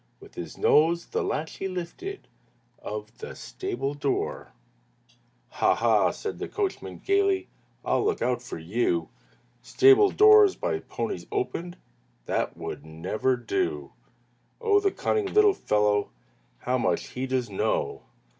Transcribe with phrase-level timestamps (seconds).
[0.19, 2.27] With his nose the latch he lifted
[2.79, 4.51] Of the stable door.
[5.49, 7.49] "Ha, ha!" said the coachman, gayly,
[7.85, 9.09] "I'll look out for you!
[9.61, 11.77] Stable doors by ponies opened?
[12.25, 13.91] That would never do!"
[14.59, 14.79] "Oh!
[14.79, 16.09] the cunning little fellow!
[16.57, 18.01] How much he does know!"